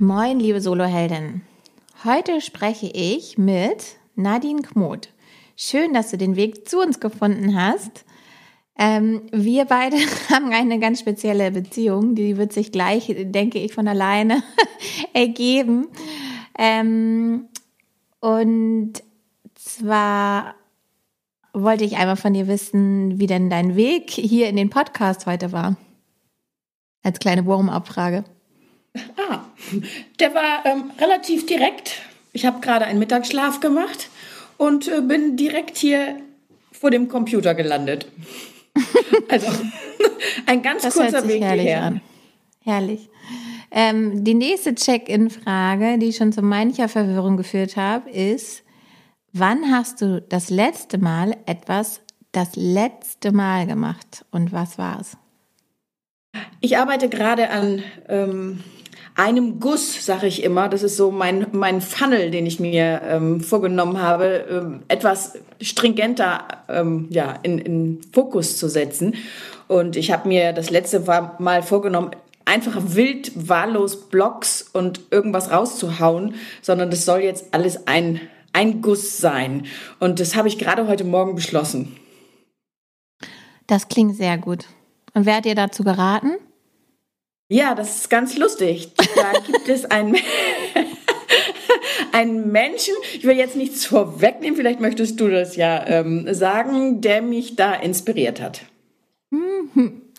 [0.00, 1.42] Moin, liebe Soloheldin.
[2.04, 5.08] Heute spreche ich mit Nadine Kmoth.
[5.56, 8.04] Schön, dass du den Weg zu uns gefunden hast.
[8.78, 9.96] Ähm, wir beide
[10.30, 14.44] haben eine ganz spezielle Beziehung, die wird sich gleich, denke ich, von alleine
[15.14, 15.88] ergeben.
[16.56, 17.48] Ähm,
[18.20, 19.02] und
[19.56, 20.54] zwar
[21.52, 25.50] wollte ich einmal von dir wissen, wie denn dein Weg hier in den Podcast heute
[25.50, 25.76] war.
[27.02, 28.22] Als kleine Wurmabfrage.
[29.16, 29.47] Ah,
[30.20, 32.02] der war ähm, relativ direkt.
[32.32, 34.08] Ich habe gerade einen Mittagsschlaf gemacht
[34.56, 36.16] und äh, bin direkt hier
[36.72, 38.06] vor dem Computer gelandet.
[39.28, 39.46] also
[40.46, 41.82] ein ganz das kurzer Weg herrlich hierher.
[41.82, 42.00] An.
[42.64, 43.08] Herrlich.
[43.70, 48.62] Ähm, die nächste Check-in-Frage, die schon zu mancher Verwirrung geführt habe, ist,
[49.32, 52.00] wann hast du das letzte Mal etwas
[52.32, 55.16] das letzte Mal gemacht und was war es?
[56.60, 58.62] Ich arbeite gerade an ähm,
[59.18, 60.68] einem Guss, sage ich immer.
[60.68, 66.46] Das ist so mein, mein Funnel, den ich mir ähm, vorgenommen habe, ähm, etwas stringenter
[66.68, 69.16] ähm, ja, in, in Fokus zu setzen.
[69.66, 71.00] Und ich habe mir das letzte
[71.40, 72.12] Mal vorgenommen,
[72.44, 78.20] einfach wild, wahllos Blogs und irgendwas rauszuhauen, sondern das soll jetzt alles ein,
[78.52, 79.66] ein Guss sein.
[79.98, 81.96] Und das habe ich gerade heute Morgen beschlossen.
[83.66, 84.66] Das klingt sehr gut.
[85.12, 86.36] Und wer hat dir dazu geraten?
[87.48, 88.92] Ja, das ist ganz lustig.
[89.16, 90.16] Da gibt es einen,
[92.12, 97.22] einen Menschen, ich will jetzt nichts vorwegnehmen, vielleicht möchtest du das ja ähm, sagen, der
[97.22, 98.62] mich da inspiriert hat.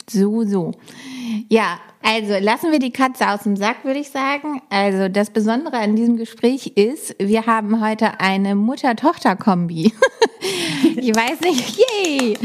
[0.09, 0.71] So, so.
[1.49, 4.61] Ja, also lassen wir die Katze aus dem Sack, würde ich sagen.
[4.69, 9.93] Also das Besondere an diesem Gespräch ist, wir haben heute eine Mutter-Tochter-Kombi.
[10.95, 12.37] ich weiß nicht, yay!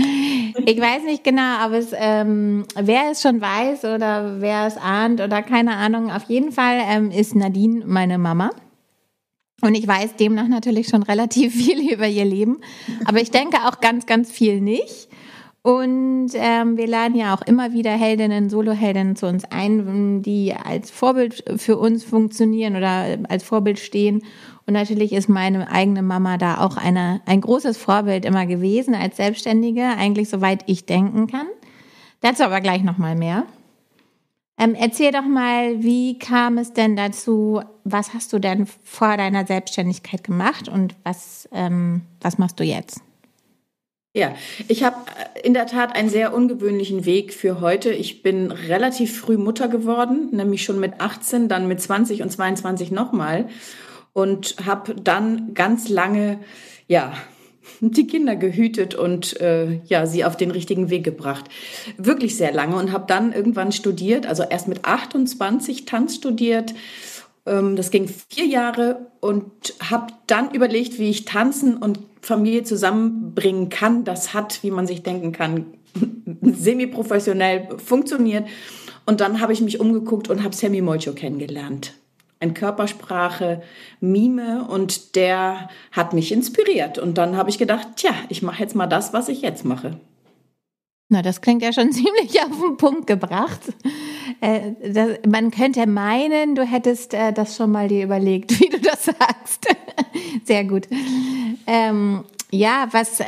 [0.66, 5.20] Ich weiß nicht genau, ob es, ähm, wer es schon weiß oder wer es ahnt
[5.20, 6.10] oder keine Ahnung.
[6.10, 8.50] Auf jeden Fall ähm, ist Nadine meine Mama.
[9.60, 12.60] Und ich weiß demnach natürlich schon relativ viel über ihr Leben.
[13.04, 15.08] Aber ich denke auch ganz, ganz viel nicht.
[15.64, 20.90] Und ähm, wir laden ja auch immer wieder Heldinnen, Soloheldinnen zu uns ein, die als
[20.90, 24.22] Vorbild für uns funktionieren oder als Vorbild stehen.
[24.66, 29.16] Und natürlich ist meine eigene Mama da auch eine, ein großes Vorbild immer gewesen als
[29.16, 31.46] Selbstständige, eigentlich soweit ich denken kann.
[32.20, 33.46] Dazu aber gleich nochmal mehr.
[34.58, 37.62] Ähm, erzähl doch mal, wie kam es denn dazu?
[37.84, 43.00] Was hast du denn vor deiner Selbstständigkeit gemacht und was, ähm, was machst du jetzt?
[44.16, 44.36] Ja,
[44.68, 44.96] ich habe
[45.42, 47.90] in der Tat einen sehr ungewöhnlichen Weg für heute.
[47.90, 52.92] Ich bin relativ früh Mutter geworden, nämlich schon mit 18, dann mit 20 und 22
[52.92, 53.48] nochmal
[54.12, 56.38] und habe dann ganz lange,
[56.86, 57.12] ja,
[57.80, 61.46] die Kinder gehütet und äh, ja sie auf den richtigen Weg gebracht.
[61.96, 66.72] Wirklich sehr lange und habe dann irgendwann studiert, also erst mit 28 Tanz studiert.
[67.46, 69.50] Ähm, das ging vier Jahre und
[69.90, 74.04] habe dann überlegt, wie ich tanzen und Familie zusammenbringen kann.
[74.04, 75.66] Das hat, wie man sich denken kann,
[76.42, 78.46] semi-professionell funktioniert.
[79.06, 81.94] Und dann habe ich mich umgeguckt und habe Sammy Molcho kennengelernt.
[82.40, 83.62] Ein Körpersprache,
[84.00, 86.98] Mime und der hat mich inspiriert.
[86.98, 89.98] Und dann habe ich gedacht, tja, ich mache jetzt mal das, was ich jetzt mache.
[91.10, 93.60] Na, das klingt ja schon ziemlich auf den Punkt gebracht.
[94.40, 98.80] Äh, das, man könnte meinen, du hättest äh, das schon mal dir überlegt, wie du
[98.80, 99.66] das sagst.
[100.44, 100.88] Sehr gut.
[101.66, 103.24] Ähm, ja, was äh,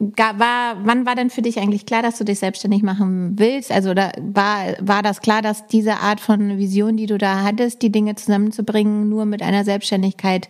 [0.00, 3.70] war, wann war denn für dich eigentlich klar, dass du dich selbstständig machen willst?
[3.70, 7.82] Also oder war, war das klar, dass diese Art von Vision, die du da hattest,
[7.82, 10.48] die Dinge zusammenzubringen, nur mit einer Selbstständigkeit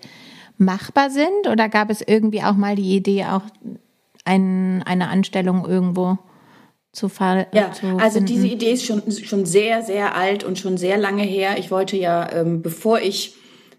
[0.57, 1.49] machbar sind?
[1.51, 3.43] Oder gab es irgendwie auch mal die Idee, auch
[4.25, 6.19] ein, eine Anstellung irgendwo
[6.93, 10.77] zu fall, Ja, zu also diese Idee ist schon, schon sehr, sehr alt und schon
[10.77, 11.59] sehr lange her.
[11.59, 13.35] Ich wollte ja, ähm, bevor ich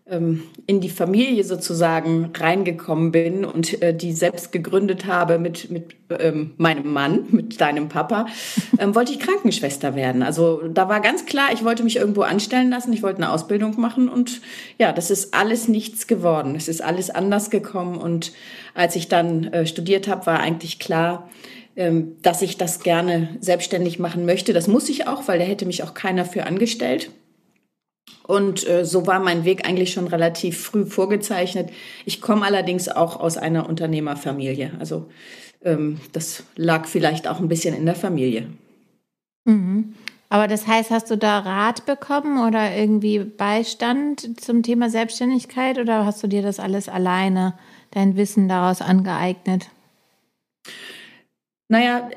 [0.08, 6.54] in die Familie sozusagen reingekommen bin und äh, die selbst gegründet habe mit, mit ähm,
[6.58, 8.28] meinem Mann, mit deinem Papa,
[8.78, 10.22] ähm, wollte ich Krankenschwester werden.
[10.22, 13.82] Also da war ganz klar, ich wollte mich irgendwo anstellen lassen, ich wollte eine Ausbildung
[13.82, 14.42] machen und
[14.78, 16.54] ja, das ist alles nichts geworden.
[16.56, 18.32] Es ist alles anders gekommen und
[18.76, 21.28] als ich dann äh, studiert habe, war eigentlich klar,
[21.76, 24.54] ähm, dass ich das gerne selbstständig machen möchte.
[24.54, 27.10] Das muss ich auch, weil da hätte mich auch keiner für angestellt.
[28.28, 31.70] Und äh, so war mein Weg eigentlich schon relativ früh vorgezeichnet.
[32.06, 34.72] Ich komme allerdings auch aus einer Unternehmerfamilie.
[34.80, 35.10] Also
[35.64, 38.48] ähm, das lag vielleicht auch ein bisschen in der Familie.
[39.46, 39.94] Mhm.
[40.30, 46.06] Aber das heißt, hast du da Rat bekommen oder irgendwie Beistand zum Thema Selbstständigkeit oder
[46.06, 47.54] hast du dir das alles alleine,
[47.92, 49.70] dein Wissen daraus angeeignet?
[51.68, 52.10] Naja,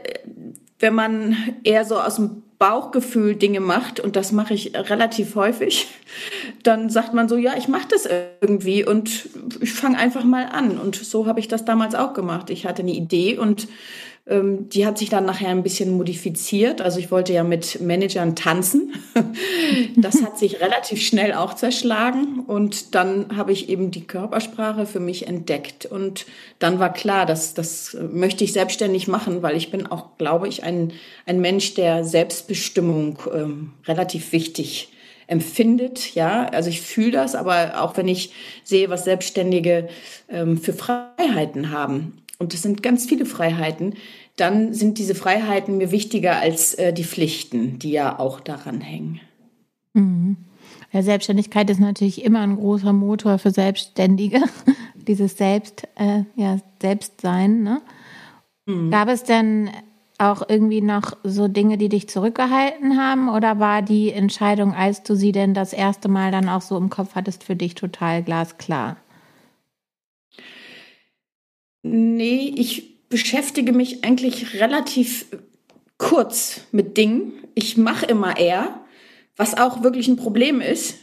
[0.78, 5.86] wenn man eher so aus dem Bauchgefühl Dinge macht, und das mache ich relativ häufig,
[6.62, 8.08] dann sagt man so, ja, ich mache das
[8.40, 9.28] irgendwie und
[9.60, 10.78] ich fange einfach mal an.
[10.78, 12.50] Und so habe ich das damals auch gemacht.
[12.50, 13.68] Ich hatte eine Idee und
[14.30, 16.82] die hat sich dann nachher ein bisschen modifiziert.
[16.82, 18.92] Also ich wollte ja mit Managern tanzen.
[19.96, 22.44] Das hat sich relativ schnell auch zerschlagen.
[22.46, 25.86] Und dann habe ich eben die Körpersprache für mich entdeckt.
[25.86, 26.24] Und
[26.58, 30.62] dann war klar, dass das möchte ich selbstständig machen, weil ich bin auch, glaube ich,
[30.62, 30.92] ein,
[31.26, 34.88] ein Mensch, der Selbstbestimmung ähm, relativ wichtig
[35.26, 36.14] empfindet.
[36.14, 38.32] Ja, also ich fühle das, aber auch wenn ich
[38.64, 39.88] sehe, was Selbstständige
[40.30, 43.94] ähm, für Freiheiten haben, und es sind ganz viele Freiheiten,
[44.36, 49.20] dann sind diese Freiheiten mir wichtiger als äh, die Pflichten, die ja auch daran hängen.
[49.94, 50.36] Mhm.
[50.92, 54.40] Ja, Selbstständigkeit ist natürlich immer ein großer Motor für Selbstständige,
[54.94, 57.62] dieses Selbst, äh, ja, Selbstsein.
[57.62, 57.82] Ne?
[58.66, 58.90] Mhm.
[58.90, 59.70] Gab es denn
[60.18, 63.28] auch irgendwie noch so Dinge, die dich zurückgehalten haben?
[63.28, 66.90] Oder war die Entscheidung, als du sie denn das erste Mal dann auch so im
[66.90, 68.96] Kopf hattest, für dich total glasklar?
[71.90, 75.26] Nee, ich beschäftige mich eigentlich relativ
[75.96, 77.32] kurz mit Dingen.
[77.54, 78.80] Ich mache immer eher,
[79.36, 80.96] was auch wirklich ein Problem ist,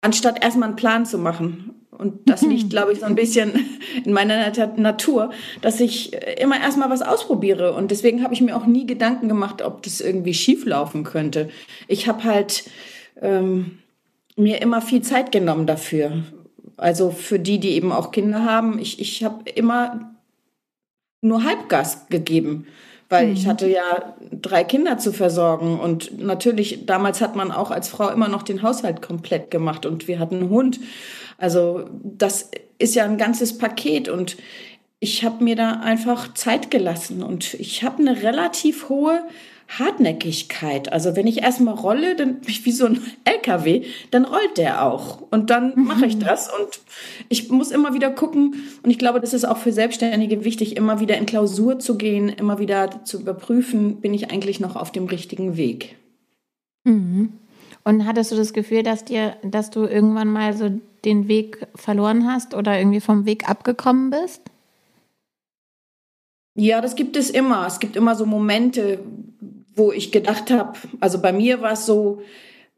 [0.00, 1.74] anstatt erstmal einen Plan zu machen.
[1.90, 3.52] Und das liegt, glaube ich, so ein bisschen
[4.04, 5.30] in meiner Natur,
[5.62, 7.72] dass ich immer erstmal was ausprobiere.
[7.72, 11.48] Und deswegen habe ich mir auch nie Gedanken gemacht, ob das irgendwie schief laufen könnte.
[11.88, 12.64] Ich habe halt
[13.20, 13.78] ähm,
[14.36, 16.22] mir immer viel Zeit genommen dafür.
[16.76, 20.14] Also für die, die eben auch Kinder haben, ich, ich habe immer
[21.22, 22.66] nur Halbgas gegeben,
[23.08, 23.32] weil mhm.
[23.32, 28.10] ich hatte ja drei Kinder zu versorgen und natürlich damals hat man auch als Frau
[28.10, 30.80] immer noch den Haushalt komplett gemacht und wir hatten einen Hund.
[31.38, 34.36] Also das ist ja ein ganzes Paket und
[34.98, 39.22] ich habe mir da einfach Zeit gelassen und ich habe eine relativ hohe
[39.68, 40.92] Hartnäckigkeit.
[40.92, 44.84] Also wenn ich erstmal rolle, dann bin ich wie so ein LKW, dann rollt der
[44.84, 45.22] auch.
[45.30, 45.84] Und dann mhm.
[45.84, 46.48] mache ich das.
[46.52, 46.80] Und
[47.28, 48.54] ich muss immer wieder gucken.
[48.82, 52.28] Und ich glaube, das ist auch für Selbstständige wichtig, immer wieder in Klausur zu gehen,
[52.28, 55.96] immer wieder zu überprüfen, bin ich eigentlich noch auf dem richtigen Weg.
[56.84, 57.32] Mhm.
[57.84, 60.70] Und hattest du das Gefühl, dass dir, dass du irgendwann mal so
[61.04, 64.42] den Weg verloren hast oder irgendwie vom Weg abgekommen bist?
[66.58, 67.66] Ja, das gibt es immer.
[67.66, 68.98] Es gibt immer so Momente,
[69.76, 72.22] wo ich gedacht habe, also bei mir war es so,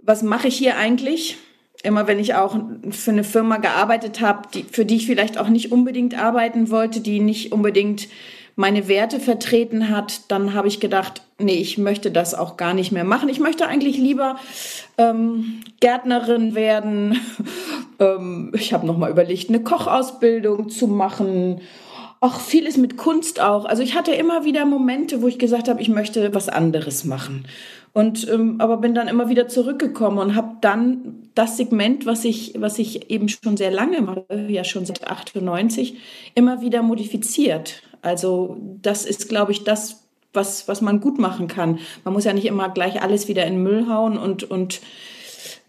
[0.02, 1.38] was mache ich hier eigentlich?
[1.84, 2.58] Immer wenn ich auch
[2.90, 7.00] für eine Firma gearbeitet habe, die, für die ich vielleicht auch nicht unbedingt arbeiten wollte,
[7.00, 8.08] die nicht unbedingt
[8.56, 12.90] meine Werte vertreten hat, dann habe ich gedacht, nee, ich möchte das auch gar nicht
[12.90, 13.28] mehr machen.
[13.28, 14.34] Ich möchte eigentlich lieber
[14.98, 17.20] ähm, Gärtnerin werden.
[18.00, 21.60] ähm, ich habe noch mal überlegt, eine Kochausbildung zu machen
[22.20, 23.64] auch vieles mit Kunst auch.
[23.64, 27.46] Also ich hatte immer wieder Momente, wo ich gesagt habe, ich möchte was anderes machen.
[27.92, 32.54] Und ähm, aber bin dann immer wieder zurückgekommen und habe dann das Segment, was ich
[32.58, 35.96] was ich eben schon sehr lange mache, ja schon seit 98,
[36.34, 37.82] immer wieder modifiziert.
[38.02, 41.78] Also das ist, glaube ich, das, was was man gut machen kann.
[42.04, 44.80] Man muss ja nicht immer gleich alles wieder in Müll hauen und und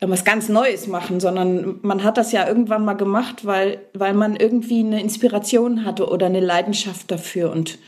[0.01, 4.35] was ganz Neues machen, sondern man hat das ja irgendwann mal gemacht, weil, weil man
[4.35, 7.51] irgendwie eine Inspiration hatte oder eine Leidenschaft dafür.
[7.51, 7.79] Und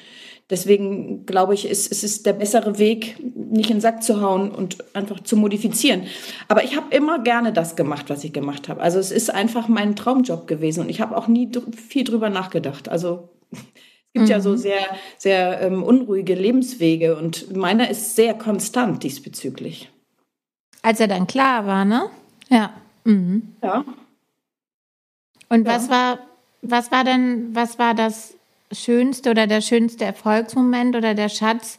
[0.49, 4.51] deswegen glaube ich, ist, es ist der bessere Weg, nicht in den Sack zu hauen
[4.51, 6.03] und einfach zu modifizieren.
[6.49, 8.81] Aber ich habe immer gerne das gemacht, was ich gemacht habe.
[8.81, 12.89] Also es ist einfach mein Traumjob gewesen und ich habe auch nie viel drüber nachgedacht.
[12.89, 13.59] Also es
[14.13, 14.31] gibt mhm.
[14.31, 14.57] ja so mhm.
[14.57, 14.85] sehr,
[15.17, 19.89] sehr ähm, unruhige Lebenswege und meiner ist sehr konstant diesbezüglich.
[20.81, 22.09] Als er dann klar war, ne?
[22.49, 22.71] Ja.
[23.03, 23.55] Mhm.
[23.61, 23.85] Ja.
[25.49, 25.75] Und ja.
[25.75, 26.19] was war,
[26.61, 28.35] was war denn, was war das
[28.71, 31.77] schönste oder der schönste Erfolgsmoment oder der Schatz,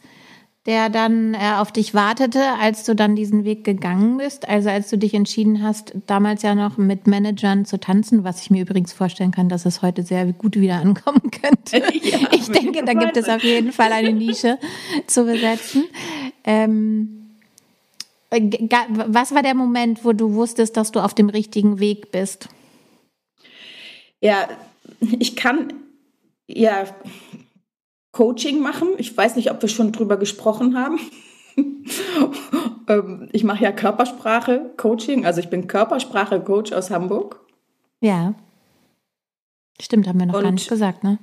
[0.65, 4.47] der dann äh, auf dich wartete, als du dann diesen Weg gegangen bist?
[4.47, 8.49] Also als du dich entschieden hast, damals ja noch mit Managern zu tanzen, was ich
[8.49, 11.77] mir übrigens vorstellen kann, dass es heute sehr gut wieder ankommen könnte.
[12.01, 14.57] Ja, ich denke, da gibt es auf jeden Fall eine Nische
[15.07, 15.83] zu besetzen.
[16.45, 17.22] Ähm, äh,
[18.33, 22.49] was war der Moment, wo du wusstest, dass du auf dem richtigen Weg bist?
[24.21, 24.47] Ja,
[25.19, 25.73] ich kann
[26.47, 26.85] ja
[28.11, 28.89] Coaching machen.
[28.97, 30.99] Ich weiß nicht, ob wir schon drüber gesprochen haben.
[32.87, 37.41] ähm, ich mache ja Körpersprache-Coaching, also ich bin Körpersprache-Coach aus Hamburg.
[38.01, 38.35] Ja.
[39.81, 41.19] Stimmt, haben wir noch und, gar nicht gesagt, ne?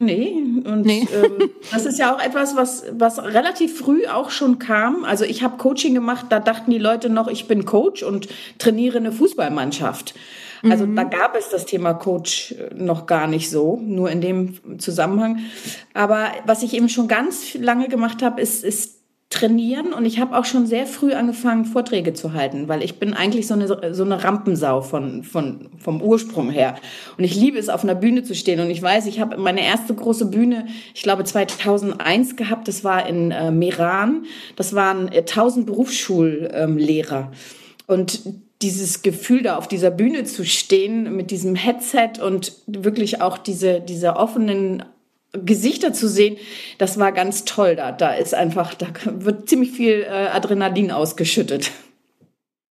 [0.00, 1.08] Nee, und nee.
[1.12, 5.04] ähm, das ist ja auch etwas, was, was relativ früh auch schon kam.
[5.04, 8.28] Also ich habe Coaching gemacht, da dachten die Leute noch, ich bin Coach und
[8.58, 10.14] trainiere eine Fußballmannschaft.
[10.62, 10.96] Also mhm.
[10.96, 15.40] da gab es das Thema Coach äh, noch gar nicht so, nur in dem Zusammenhang.
[15.94, 18.97] Aber was ich eben schon ganz lange gemacht habe, ist, ist
[19.30, 23.12] trainieren und ich habe auch schon sehr früh angefangen, Vorträge zu halten, weil ich bin
[23.12, 26.76] eigentlich so eine, so eine Rampensau von, von, vom Ursprung her.
[27.18, 28.58] Und ich liebe es, auf einer Bühne zu stehen.
[28.60, 33.06] Und ich weiß, ich habe meine erste große Bühne, ich glaube 2001 gehabt, das war
[33.06, 34.24] in äh, Meran.
[34.56, 37.30] Das waren äh, 1000 Berufsschullehrer.
[37.86, 38.20] und
[38.60, 43.80] dieses Gefühl, da auf dieser Bühne zu stehen mit diesem Headset und wirklich auch diese,
[43.80, 44.82] diese offenen
[45.32, 46.36] Gesichter zu sehen,
[46.78, 47.76] das war ganz toll.
[47.76, 51.70] Da, da ist einfach, da wird ziemlich viel äh, Adrenalin ausgeschüttet.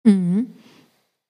[0.03, 0.47] Mhm.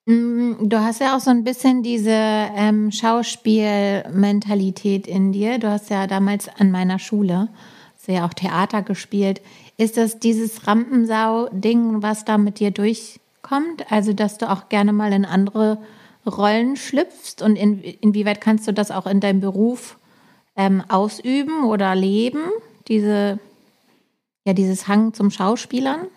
[0.06, 5.58] Mm, du hast ja auch so ein bisschen diese ähm, Schauspielmentalität in dir.
[5.58, 7.48] Du hast ja damals an meiner Schule
[7.96, 9.42] sehr auch Theater gespielt.
[9.76, 13.90] Ist das dieses Rampensau-Ding, was da mit dir durchkommt?
[13.90, 15.78] Also, dass du auch gerne mal in andere
[16.24, 19.98] Rollen schlüpfst und in, inwieweit kannst du das auch in deinem Beruf
[20.56, 22.40] ähm, ausüben oder leben,
[22.88, 23.38] diese,
[24.44, 26.08] ja, dieses Hang zum Schauspielern?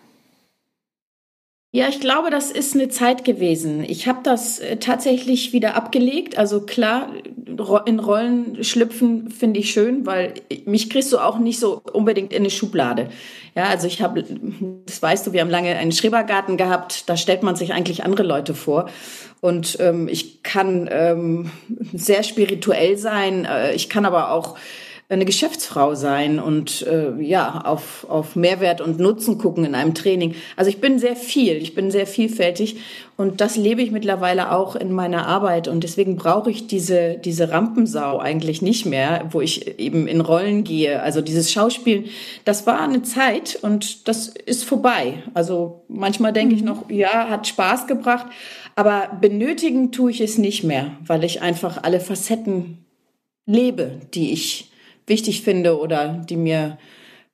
[1.72, 3.84] Ja, ich glaube, das ist eine Zeit gewesen.
[3.84, 6.36] Ich habe das äh, tatsächlich wieder abgelegt.
[6.36, 7.12] Also klar,
[7.86, 10.34] in Rollen schlüpfen finde ich schön, weil
[10.64, 13.08] mich kriegst du auch nicht so unbedingt in eine Schublade.
[13.54, 14.24] Ja, also ich habe,
[14.84, 17.08] das weißt du, wir haben lange einen Schrebergarten gehabt.
[17.08, 18.90] Da stellt man sich eigentlich andere Leute vor.
[19.40, 21.52] Und ähm, ich kann ähm,
[21.92, 23.44] sehr spirituell sein.
[23.44, 24.56] Äh, ich kann aber auch
[25.10, 30.36] eine Geschäftsfrau sein und äh, ja auf, auf Mehrwert und Nutzen gucken in einem Training.
[30.56, 32.76] Also ich bin sehr viel, ich bin sehr vielfältig
[33.16, 37.50] und das lebe ich mittlerweile auch in meiner Arbeit und deswegen brauche ich diese, diese
[37.50, 41.02] Rampensau eigentlich nicht mehr, wo ich eben in Rollen gehe.
[41.02, 42.04] Also dieses Schauspielen,
[42.44, 45.24] das war eine Zeit und das ist vorbei.
[45.34, 46.58] Also manchmal denke mhm.
[46.58, 48.26] ich noch, ja, hat Spaß gebracht,
[48.76, 52.84] aber benötigen tue ich es nicht mehr, weil ich einfach alle Facetten
[53.44, 54.69] lebe, die ich
[55.10, 56.78] wichtig finde oder die mir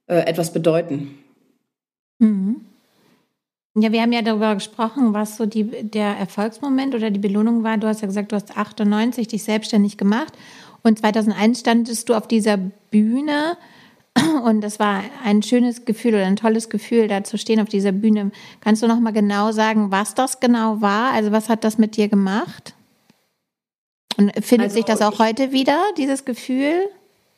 [0.08, 1.16] äh, etwas bedeuten.
[2.18, 2.62] Mhm.
[3.78, 7.76] Ja, wir haben ja darüber gesprochen, was so die, der Erfolgsmoment oder die Belohnung war.
[7.76, 10.32] Du hast ja gesagt, du hast 98 dich selbstständig gemacht
[10.82, 13.58] und 2001 standest du auf dieser Bühne
[14.44, 17.92] und das war ein schönes Gefühl oder ein tolles Gefühl, da zu stehen auf dieser
[17.92, 18.30] Bühne.
[18.60, 21.12] Kannst du noch mal genau sagen, was das genau war?
[21.12, 22.74] Also was hat das mit dir gemacht?
[24.16, 26.88] Und findet also, sich das auch heute wieder, dieses Gefühl?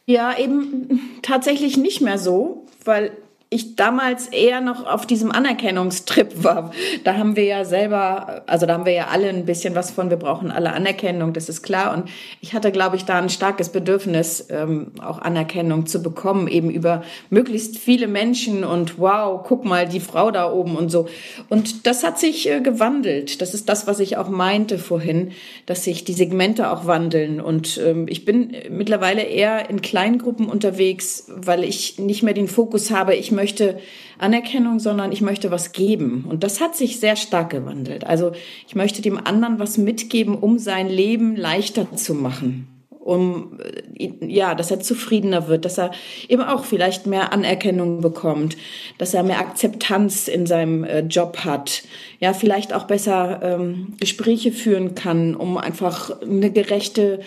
[0.09, 3.12] Ja, eben tatsächlich nicht mehr so, weil
[3.50, 6.71] ich damals eher noch auf diesem Anerkennungstrip war.
[7.05, 10.11] Da haben wir ja selber, also da haben wir ja alle ein bisschen was von,
[10.11, 11.97] wir brauchen alle Anerkennung, das ist klar.
[11.97, 12.11] Und
[12.43, 17.02] ich hatte, glaube ich, da ein starkes Bedürfnis, ähm, auch Anerkennung zu bekommen, eben über
[17.31, 21.09] möglichst viele Menschen und wow, guck mal, die Frau da oben und so.
[21.49, 23.40] Und das hat sich äh, gewandelt.
[23.40, 25.33] Das ist das, was ich auch meinte vorhin,
[25.64, 27.40] dass sich die Segmente auch wandeln.
[27.40, 32.90] Und ähm, ich bin mittlerweile eher in Kleingruppen unterwegs, weil ich nicht mehr den Fokus
[32.90, 33.78] habe, ich möchte
[34.18, 36.26] Anerkennung, sondern ich möchte was geben.
[36.28, 38.04] Und das hat sich sehr stark gewandelt.
[38.04, 38.33] Also
[38.66, 42.66] ich möchte dem anderen was mitgeben, um sein Leben leichter zu machen
[43.09, 43.59] um
[43.99, 45.92] äh, ja, dass er zufriedener wird, dass er
[46.28, 48.59] eben auch vielleicht mehr Anerkennung bekommt,
[48.99, 51.85] dass er mehr Akzeptanz in seinem äh, Job hat,
[52.21, 57.21] ja, vielleicht auch besser ähm, Gespräche führen kann, um einfach eine gerechte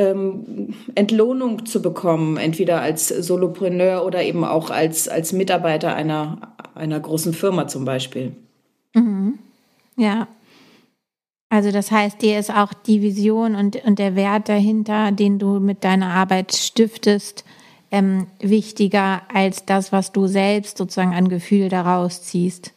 [0.00, 6.98] ähm, Entlohnung zu bekommen, entweder als Solopreneur oder eben auch als, als Mitarbeiter einer, einer
[6.98, 8.32] großen Firma zum Beispiel.
[8.94, 9.38] Mhm.
[9.96, 10.26] Ja.
[11.50, 15.58] Also das heißt, dir ist auch die Vision und, und der Wert dahinter, den du
[15.60, 17.44] mit deiner Arbeit stiftest,
[17.90, 22.72] ähm, wichtiger als das, was du selbst sozusagen an Gefühl daraus ziehst.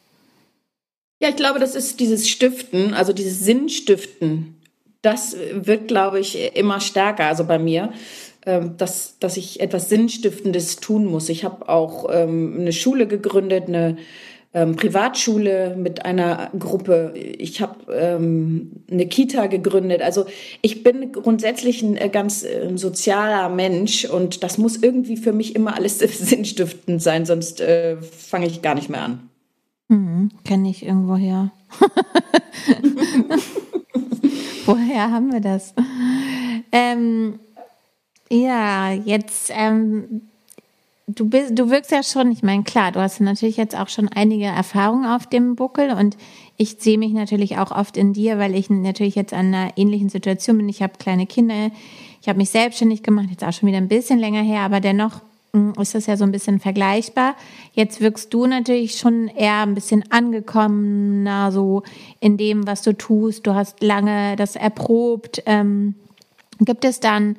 [1.21, 4.57] Ja, ich glaube, das ist dieses Stiften, also dieses Sinnstiften,
[5.03, 7.93] das wird, glaube ich, immer stärker, also bei mir,
[8.45, 11.29] ähm, dass, dass ich etwas Sinnstiftendes tun muss.
[11.29, 13.97] Ich habe auch ähm, eine Schule gegründet, eine
[14.53, 17.13] ähm, Privatschule mit einer Gruppe.
[17.15, 20.01] Ich habe eine Kita gegründet.
[20.01, 20.25] Also
[20.61, 22.45] ich bin grundsätzlich ein äh, ganz
[22.75, 28.45] sozialer Mensch und das muss irgendwie für mich immer alles sinnstiftend sein, sonst äh, fange
[28.47, 29.29] ich gar nicht mehr an.
[29.89, 31.51] Hm, Kenne ich irgendwo her.
[34.65, 35.73] Woher haben wir das?
[36.71, 37.39] Ähm,
[38.29, 40.21] ja, jetzt ähm,
[41.07, 44.09] du bist, du wirkst ja schon, ich meine, klar, du hast natürlich jetzt auch schon
[44.09, 46.17] einige Erfahrungen auf dem Buckel und
[46.57, 50.09] ich sehe mich natürlich auch oft in dir, weil ich natürlich jetzt an einer ähnlichen
[50.09, 50.69] Situation bin.
[50.69, 51.71] Ich habe kleine Kinder,
[52.21, 55.21] ich habe mich selbstständig gemacht, jetzt auch schon wieder ein bisschen länger her, aber dennoch
[55.79, 57.35] ist das ja so ein bisschen vergleichbar.
[57.73, 61.83] Jetzt wirkst du natürlich schon eher ein bisschen angekommener, so
[62.19, 63.45] in dem, was du tust.
[63.45, 65.43] Du hast lange das erprobt.
[65.45, 65.93] Ähm,
[66.59, 67.35] gibt es dann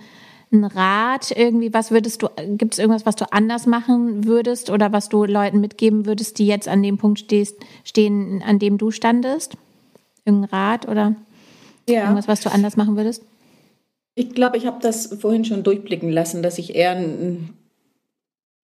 [0.52, 1.74] einen Rat irgendwie?
[1.74, 5.60] Was würdest du, gibt es irgendwas, was du anders machen würdest oder was du Leuten
[5.60, 9.56] mitgeben würdest, die jetzt an dem Punkt stehst, stehen, an dem du standest?
[10.24, 11.16] Irgendein Rat oder
[11.88, 12.02] ja.
[12.02, 13.24] irgendwas, was du anders machen würdest?
[14.14, 17.50] Ich glaube, ich habe das vorhin schon durchblicken lassen, dass ich eher ein,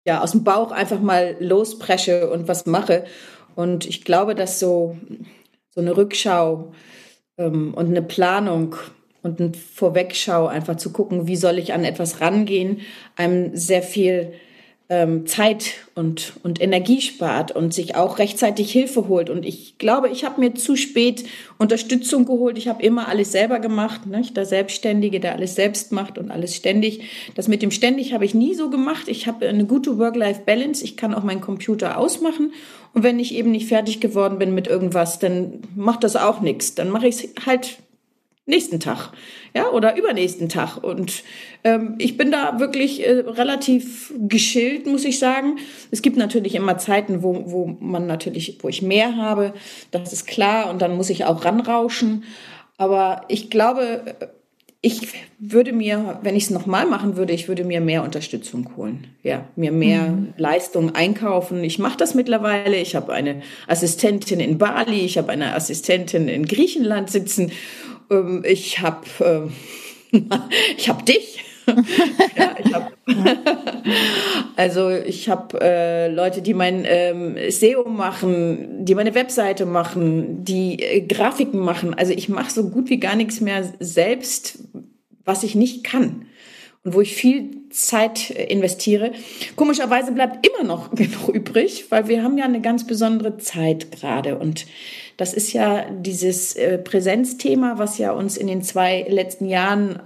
[0.06, 3.06] ja, aus dem Bauch einfach mal lospresche und was mache.
[3.56, 4.98] Und ich glaube, dass so,
[5.70, 6.74] so eine Rückschau
[7.38, 8.76] ähm, und eine Planung
[9.24, 12.82] und eine Vorwegschau, einfach zu gucken, wie soll ich an etwas rangehen,
[13.16, 14.34] einem sehr viel
[14.88, 19.32] ähm, Zeit und, und Energie spart und sich auch rechtzeitig Hilfe holt.
[19.32, 21.24] Und ich glaube, ich habe mir zu spät
[21.58, 22.58] Unterstützung geholt.
[22.60, 24.06] Ich habe immer alles selber gemacht.
[24.06, 24.22] Ne?
[24.36, 27.32] Der Selbstständige, der alles selbst macht und alles ständig.
[27.34, 29.08] Das mit dem ständig habe ich nie so gemacht.
[29.08, 30.84] Ich habe eine gute Work-Life-Balance.
[30.84, 32.54] Ich kann auch meinen Computer ausmachen.
[32.94, 36.75] Und wenn ich eben nicht fertig geworden bin mit irgendwas, dann macht das auch nichts.
[36.75, 37.80] Dann mache ich es halt
[38.46, 39.12] nächsten Tag,
[39.56, 40.78] ja, oder übernächsten Tag.
[40.78, 41.24] Und
[41.64, 45.58] ähm, ich bin da wirklich äh, relativ geschillt, muss ich sagen.
[45.92, 49.54] Es gibt natürlich immer Zeiten, wo, wo man natürlich, wo ich mehr habe,
[49.92, 52.24] das ist klar, und dann muss ich auch ranrauschen.
[52.78, 54.16] Aber ich glaube,
[54.86, 55.08] ich
[55.40, 59.08] würde mir, wenn ich es nochmal machen würde, ich würde mir mehr Unterstützung holen.
[59.24, 60.34] Ja, mir mehr mhm.
[60.38, 61.64] Leistung einkaufen.
[61.64, 62.78] Ich mache das mittlerweile.
[62.78, 67.52] Ich habe eine Assistentin in Bali, ich habe eine Assistentin in Griechenland sitzen
[68.10, 69.52] ähm, ich habe
[70.12, 70.18] äh,
[70.78, 71.44] ich hab dich.
[72.38, 72.94] ja, ich hab,
[74.56, 80.80] also ich habe äh, Leute, die mein ähm, SEO machen, die meine Webseite machen, die
[80.80, 81.94] äh, Grafiken machen.
[81.96, 84.60] Also ich mache so gut wie gar nichts mehr selbst,
[85.24, 86.27] was ich nicht kann
[86.84, 89.12] und wo ich viel Zeit äh, investiere.
[89.56, 94.38] Komischerweise bleibt immer noch genug übrig, weil wir haben ja eine ganz besondere Zeit gerade
[94.38, 94.66] und
[95.18, 100.00] das ist ja dieses äh, Präsenzthema, was ja uns in den zwei letzten Jahren äh,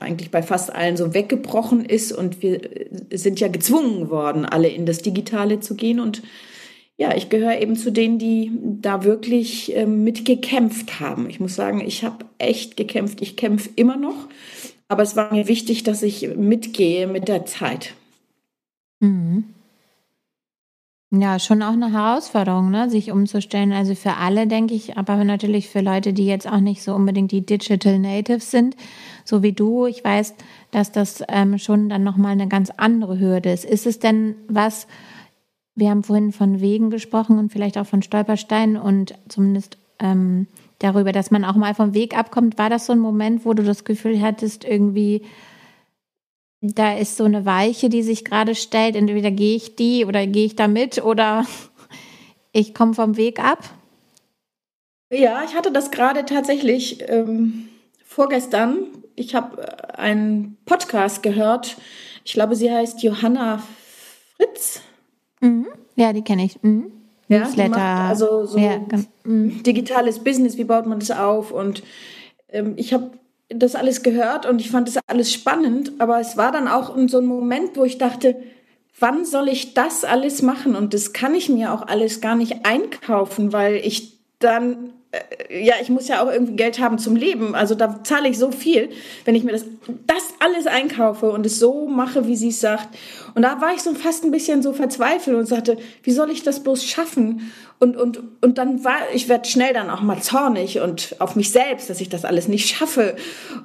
[0.00, 2.12] eigentlich bei fast allen so weggebrochen ist.
[2.12, 6.00] Und wir äh, sind ja gezwungen worden, alle in das Digitale zu gehen.
[6.00, 6.22] Und
[6.96, 11.28] ja, ich gehöre eben zu denen, die da wirklich mitgekämpft haben.
[11.28, 13.20] Ich muss sagen, ich habe echt gekämpft.
[13.20, 14.28] Ich kämpfe immer noch.
[14.88, 17.92] Aber es war mir wichtig, dass ich mitgehe mit der Zeit.
[19.00, 19.44] Mhm.
[21.12, 23.72] Ja, schon auch eine Herausforderung, ne, sich umzustellen.
[23.72, 27.30] Also für alle, denke ich, aber natürlich für Leute, die jetzt auch nicht so unbedingt
[27.30, 28.76] die Digital Natives sind,
[29.24, 29.86] so wie du.
[29.86, 30.34] Ich weiß,
[30.72, 33.64] dass das ähm, schon dann nochmal eine ganz andere Hürde ist.
[33.64, 34.88] Ist es denn was,
[35.76, 40.48] wir haben vorhin von Wegen gesprochen und vielleicht auch von Stolpersteinen und zumindest ähm,
[40.80, 42.58] darüber, dass man auch mal vom Weg abkommt.
[42.58, 45.22] War das so ein Moment, wo du das Gefühl hattest, irgendwie,
[46.60, 48.96] da ist so eine Weiche, die sich gerade stellt.
[48.96, 51.46] Entweder gehe ich die oder gehe ich da mit oder
[52.52, 53.58] ich komme vom Weg ab.
[55.10, 57.68] Ja, ich hatte das gerade tatsächlich ähm,
[58.04, 58.88] vorgestern.
[59.14, 61.76] Ich habe äh, einen Podcast gehört.
[62.24, 63.62] Ich glaube, sie heißt Johanna
[64.36, 64.80] Fritz.
[65.40, 65.68] Mhm.
[65.94, 66.60] Ja, die kenne ich.
[66.62, 66.90] Mhm.
[67.28, 67.80] Ja, Newsletter.
[67.80, 68.80] also so ja,
[69.24, 69.62] mhm.
[69.62, 71.50] digitales Business, wie baut man das auf?
[71.50, 71.82] Und
[72.48, 73.10] ähm, ich habe
[73.48, 77.18] das alles gehört und ich fand das alles spannend, aber es war dann auch so
[77.18, 78.36] ein Moment, wo ich dachte,
[78.98, 80.74] wann soll ich das alles machen?
[80.74, 84.92] Und das kann ich mir auch alles gar nicht einkaufen, weil ich dann
[85.50, 87.54] ja, ich muss ja auch irgendwie Geld haben zum Leben.
[87.54, 88.90] Also da zahle ich so viel,
[89.24, 89.64] wenn ich mir das,
[90.06, 92.88] das alles einkaufe und es so mache, wie sie es sagt.
[93.34, 96.42] Und da war ich so fast ein bisschen so verzweifelt und sagte, wie soll ich
[96.42, 97.52] das bloß schaffen?
[97.78, 101.50] Und, und, und dann war, ich werde schnell dann auch mal zornig und auf mich
[101.50, 103.16] selbst, dass ich das alles nicht schaffe.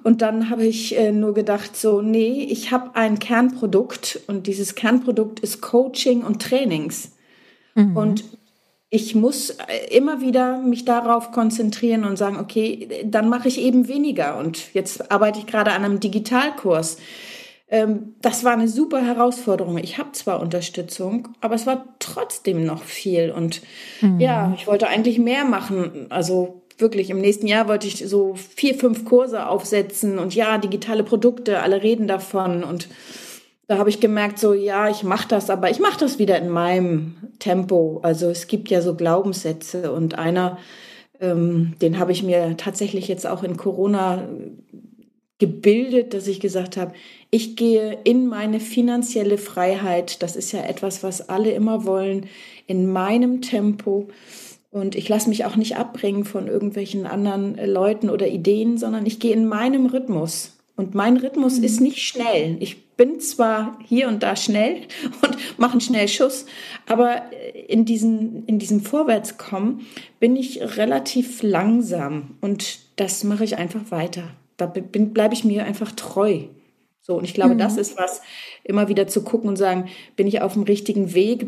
[0.04, 4.76] Und dann habe ich äh, nur gedacht, so, nee, ich habe ein Kernprodukt und dieses
[4.76, 7.12] Kernprodukt ist Coaching und Trainings.
[7.76, 7.96] Mhm.
[7.96, 8.24] Und
[8.94, 13.88] ich muss äh, immer wieder mich darauf konzentrieren und sagen, okay, dann mache ich eben
[13.88, 14.38] weniger.
[14.38, 16.98] Und jetzt arbeite ich gerade an einem Digitalkurs.
[17.70, 19.78] Ähm, das war eine super Herausforderung.
[19.78, 23.32] Ich habe zwar Unterstützung, aber es war trotzdem noch viel.
[23.32, 23.62] Und
[24.02, 24.20] mhm.
[24.20, 26.08] ja, ich wollte eigentlich mehr machen.
[26.10, 31.04] Also wirklich, im nächsten Jahr wollte ich so vier, fünf Kurse aufsetzen und ja, digitale
[31.04, 32.66] Produkte, alle reden davon.
[32.66, 32.90] Und
[33.72, 36.50] da habe ich gemerkt, so ja, ich mache das, aber ich mache das wieder in
[36.50, 38.02] meinem Tempo.
[38.04, 40.58] Also es gibt ja so Glaubenssätze und einer,
[41.22, 44.28] ähm, den habe ich mir tatsächlich jetzt auch in Corona
[45.40, 46.92] gebildet, dass ich gesagt habe,
[47.30, 50.22] ich gehe in meine finanzielle Freiheit.
[50.22, 52.26] Das ist ja etwas, was alle immer wollen,
[52.68, 54.10] in meinem Tempo.
[54.70, 59.22] Und ich lasse mich auch nicht abbringen von irgendwelchen anderen Leuten oder Ideen, sondern ich
[59.22, 60.58] gehe in meinem Rhythmus.
[60.76, 61.64] Und mein Rhythmus mhm.
[61.64, 62.58] ist nicht schnell.
[62.60, 64.82] Ich bin zwar hier und da schnell
[65.22, 66.46] und mache einen Schnellschuss,
[66.88, 67.24] aber
[67.68, 69.82] in, diesen, in diesem Vorwärtskommen
[70.20, 74.24] bin ich relativ langsam und das mache ich einfach weiter.
[74.58, 76.42] Da bleibe ich mir einfach treu.
[77.02, 77.58] So, und ich glaube, mhm.
[77.58, 78.22] das ist was,
[78.64, 81.48] immer wieder zu gucken und sagen, bin ich auf dem richtigen Weg?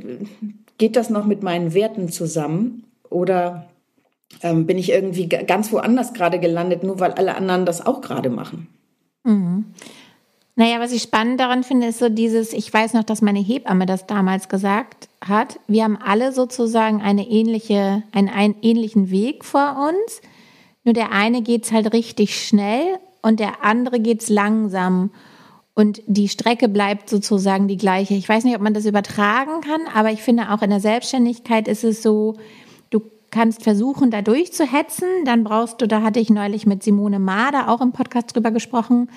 [0.79, 2.85] Geht das noch mit meinen Werten zusammen?
[3.11, 3.69] Oder
[4.41, 8.31] ähm, bin ich irgendwie ganz woanders gerade gelandet, nur weil alle anderen das auch gerade
[8.31, 8.67] machen?
[9.23, 9.65] Mhm.
[10.55, 13.87] Naja, was ich spannend daran finde, ist so dieses, ich weiß noch, dass meine Hebamme
[13.87, 15.59] das damals gesagt hat.
[15.67, 20.21] Wir haben alle sozusagen eine ähnliche, einen, einen ähnlichen Weg vor uns.
[20.83, 25.09] Nur der eine geht's halt richtig schnell und der andere geht's langsam.
[25.73, 28.13] Und die Strecke bleibt sozusagen die gleiche.
[28.13, 31.67] Ich weiß nicht, ob man das übertragen kann, aber ich finde auch in der Selbstständigkeit
[31.67, 32.37] ist es so,
[33.33, 35.25] kannst versuchen, da durchzuhetzen.
[35.25, 39.09] Dann brauchst du, da hatte ich neulich mit Simone Mader auch im Podcast drüber gesprochen,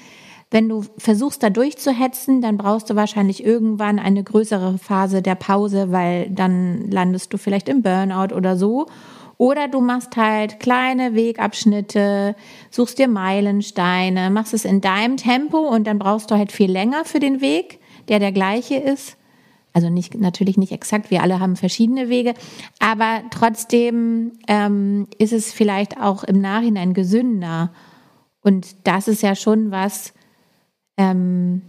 [0.50, 5.90] wenn du versuchst, da durchzuhetzen, dann brauchst du wahrscheinlich irgendwann eine größere Phase der Pause,
[5.90, 8.86] weil dann landest du vielleicht im Burnout oder so.
[9.38, 12.36] Oder du machst halt kleine Wegabschnitte,
[12.70, 17.04] suchst dir Meilensteine, machst es in deinem Tempo und dann brauchst du halt viel länger
[17.04, 19.16] für den Weg, der der gleiche ist.
[19.76, 22.32] Also nicht, natürlich nicht exakt, wir alle haben verschiedene Wege,
[22.78, 27.70] aber trotzdem ähm, ist es vielleicht auch im Nachhinein gesünder.
[28.40, 30.14] Und das ist ja schon was,
[30.96, 31.60] ähm,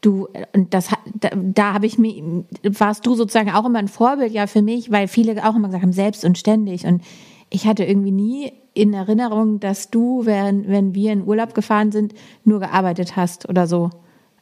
[0.00, 4.30] du, und das, da, da habe ich mir, warst du sozusagen auch immer ein Vorbild
[4.30, 6.86] ja für mich, weil viele auch immer gesagt haben, selbst und ständig.
[6.86, 7.02] Und
[7.50, 12.14] ich hatte irgendwie nie in Erinnerung, dass du, wenn, wenn wir in Urlaub gefahren sind,
[12.44, 13.90] nur gearbeitet hast oder so.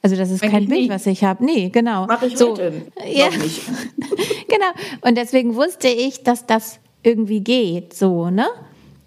[0.03, 0.89] Also das ist Eigentlich kein Bild, nie.
[0.91, 1.45] was ich habe.
[1.45, 2.07] Nee, genau.
[2.07, 2.53] Mach ich so.
[2.53, 2.73] heute
[3.07, 3.31] ja.
[3.31, 3.63] nicht.
[4.49, 4.67] genau.
[5.01, 8.47] Und deswegen wusste ich, dass das irgendwie geht, so, ne?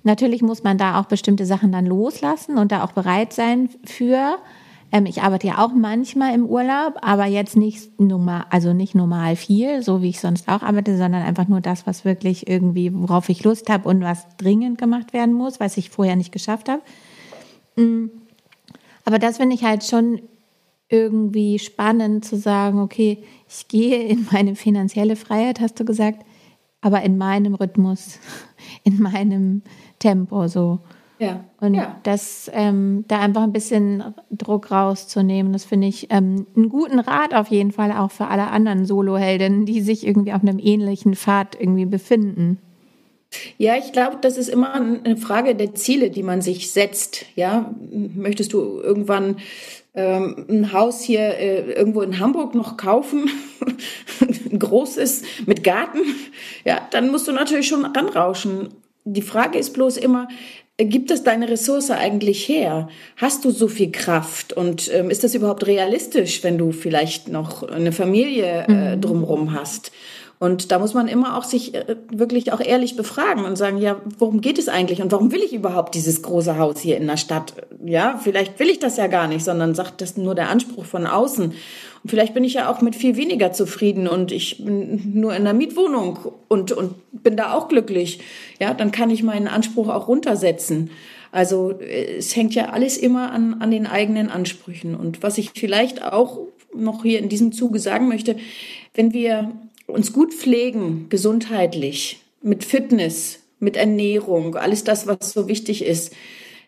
[0.03, 4.39] Natürlich muss man da auch bestimmte Sachen dann loslassen und da auch bereit sein für.
[4.91, 9.35] Ähm, ich arbeite ja auch manchmal im Urlaub, aber jetzt nicht normal, also nicht normal
[9.35, 13.29] viel, so wie ich sonst auch arbeite, sondern einfach nur das, was wirklich irgendwie, worauf
[13.29, 16.81] ich Lust habe und was dringend gemacht werden muss, was ich vorher nicht geschafft habe.
[17.75, 18.09] Mm.
[19.05, 20.21] Aber das finde ich halt schon
[20.91, 26.25] irgendwie spannend zu sagen, okay, ich gehe in meine finanzielle Freiheit, hast du gesagt,
[26.81, 28.19] aber in meinem Rhythmus,
[28.83, 29.61] in meinem
[29.99, 30.79] Tempo so.
[31.17, 31.45] Ja.
[31.59, 31.99] Und ja.
[32.01, 37.35] das, ähm, da einfach ein bisschen Druck rauszunehmen, das finde ich ähm, einen guten Rat
[37.35, 41.55] auf jeden Fall auch für alle anderen Soloheldinnen, die sich irgendwie auf einem ähnlichen Pfad
[41.59, 42.57] irgendwie befinden.
[43.57, 47.25] Ja, ich glaube, das ist immer eine Frage der Ziele, die man sich setzt.
[47.35, 49.37] Ja, möchtest du irgendwann
[49.93, 53.29] ähm, ein Haus hier äh, irgendwo in Hamburg noch kaufen,
[54.21, 55.99] ein großes mit Garten?
[56.63, 58.69] Ja, dann musst du natürlich schon ranrauschen.
[59.03, 60.27] Die Frage ist bloß immer,
[60.77, 62.87] gibt es deine Ressource eigentlich her?
[63.17, 64.53] Hast du so viel Kraft?
[64.53, 69.01] Und ähm, ist das überhaupt realistisch, wenn du vielleicht noch eine Familie äh, mhm.
[69.01, 69.91] drumherum hast?
[70.41, 74.01] Und da muss man immer auch sich äh, wirklich auch ehrlich befragen und sagen, ja,
[74.17, 77.17] worum geht es eigentlich und warum will ich überhaupt dieses große Haus hier in der
[77.17, 77.53] Stadt?
[77.85, 81.05] Ja, vielleicht will ich das ja gar nicht, sondern sagt das nur der Anspruch von
[81.05, 81.43] außen.
[81.43, 85.43] Und vielleicht bin ich ja auch mit viel weniger zufrieden und ich bin nur in
[85.43, 88.19] der Mietwohnung und, und bin da auch glücklich.
[88.59, 90.89] Ja, dann kann ich meinen Anspruch auch runtersetzen.
[91.31, 94.95] Also äh, es hängt ja alles immer an, an den eigenen Ansprüchen.
[94.95, 96.39] Und was ich vielleicht auch
[96.73, 98.37] noch hier in diesem Zuge sagen möchte,
[98.95, 99.51] wenn wir
[99.91, 106.13] uns gut pflegen, gesundheitlich, mit Fitness, mit Ernährung, alles das, was so wichtig ist,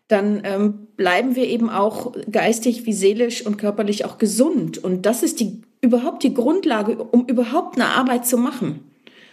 [0.08, 4.78] dann ähm, bleiben wir eben auch geistig wie seelisch und körperlich auch gesund.
[4.78, 8.82] Und das ist die überhaupt die Grundlage, um überhaupt eine Arbeit zu machen.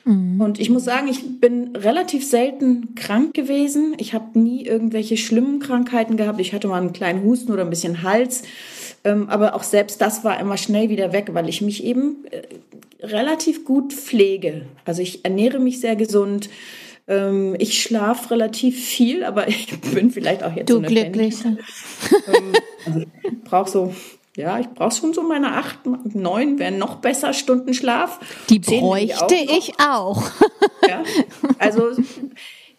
[0.05, 0.41] Mhm.
[0.41, 3.95] Und ich muss sagen, ich bin relativ selten krank gewesen.
[3.99, 6.41] Ich habe nie irgendwelche schlimmen Krankheiten gehabt.
[6.41, 8.43] Ich hatte mal einen kleinen Husten oder ein bisschen Hals.
[9.05, 12.43] Ähm, aber auch selbst das war immer schnell wieder weg, weil ich mich eben äh,
[13.03, 14.67] relativ gut pflege.
[14.85, 16.51] Also ich ernähre mich sehr gesund.
[17.09, 21.37] Ähm, ich schlafe relativ viel, aber ich bin vielleicht auch jetzt du so eine glücklich.
[21.45, 22.53] Ähm,
[22.87, 23.95] also ich brauche so
[24.37, 25.81] ja, ich brauche schon so meine acht,
[26.15, 28.21] neun, wären noch besser Stunden Schlaf.
[28.49, 30.23] Die bräuchte ich auch.
[30.89, 31.03] ja,
[31.59, 31.91] also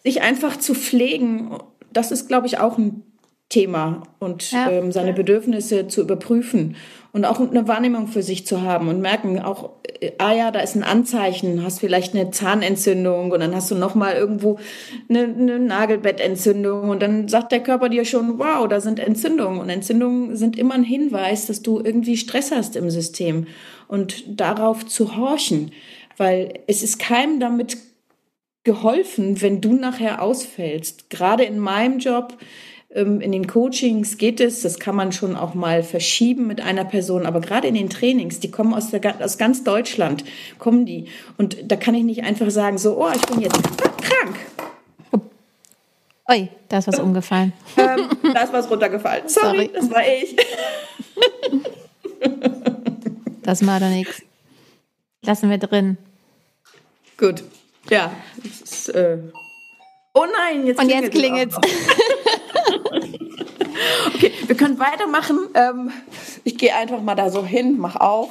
[0.02, 1.58] sich einfach zu pflegen,
[1.92, 3.02] das ist, glaube ich, auch ein
[3.52, 4.70] Thema und ja.
[4.70, 6.74] ähm, seine Bedürfnisse zu überprüfen
[7.12, 10.60] und auch eine Wahrnehmung für sich zu haben und merken auch, äh, ah ja, da
[10.60, 14.58] ist ein Anzeichen, hast vielleicht eine Zahnentzündung und dann hast du noch mal irgendwo
[15.10, 19.68] eine, eine Nagelbettentzündung und dann sagt der Körper dir schon, wow, da sind Entzündungen und
[19.68, 23.46] Entzündungen sind immer ein Hinweis, dass du irgendwie Stress hast im System
[23.86, 25.72] und darauf zu horchen,
[26.16, 27.76] weil es ist keinem damit
[28.64, 31.10] geholfen, wenn du nachher ausfällst.
[31.10, 32.38] Gerade in meinem Job
[32.94, 37.24] in den Coachings geht es, das kann man schon auch mal verschieben mit einer Person,
[37.24, 40.24] aber gerade in den Trainings, die kommen aus, der, aus ganz Deutschland,
[40.58, 41.06] kommen die.
[41.38, 43.62] Und da kann ich nicht einfach sagen, so, oh, ich bin jetzt
[44.02, 44.36] krank.
[46.30, 47.52] Ui, da ist was umgefallen.
[47.76, 49.28] Ähm, da ist was runtergefallen.
[49.28, 49.70] Sorry, Sorry.
[49.74, 50.36] das war ich.
[53.42, 54.22] das war doch nichts.
[55.24, 55.96] Lassen wir drin.
[57.16, 57.42] Gut.
[57.88, 58.12] Ja.
[58.42, 59.18] Ist, äh
[60.14, 61.52] oh nein, jetzt klingelt Und jetzt klingelt
[64.14, 65.38] Okay, wir können weitermachen.
[65.54, 65.90] Ähm,
[66.44, 68.30] ich gehe einfach mal da so hin, mach auf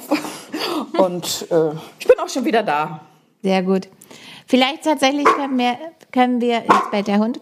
[0.98, 3.00] und äh, ich bin auch schon wieder da.
[3.42, 3.88] Sehr gut.
[4.46, 5.78] Vielleicht tatsächlich können wir,
[6.12, 7.40] können wir jetzt bei der Hund.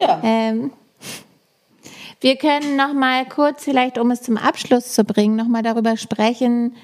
[0.00, 0.20] Ja.
[0.22, 0.72] Ähm,
[2.20, 5.96] wir können noch mal kurz, vielleicht um es zum Abschluss zu bringen, noch mal darüber
[5.96, 6.74] sprechen.